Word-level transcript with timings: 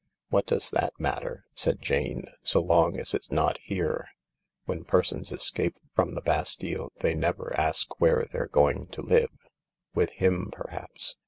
"What 0.29 0.47
does 0.47 0.71
that 0.71 0.99
matter," 0.99 1.45
said 1.53 1.79
Jane, 1.79 2.25
"so 2.41 2.59
long 2.59 2.99
as 2.99 3.13
it's 3.13 3.31
not 3.31 3.59
here? 3.61 4.07
When 4.65 4.83
persons 4.83 5.31
escape 5.31 5.77
from 5.95 6.15
the 6.15 6.21
Bastille 6.23 6.91
they 7.01 7.13
never 7.13 7.55
ask 7.55 8.01
where 8.01 8.25
they're 8.25 8.47
going 8.47 8.87
to 8.87 9.03
live. 9.03 9.29
With 9.93 10.13
him, 10.13 10.49
perhaps. 10.51 11.17